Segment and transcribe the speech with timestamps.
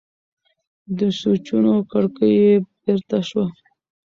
[0.97, 2.51] د سوچونو کړکۍ یې
[2.81, 3.45] بېرته شوه.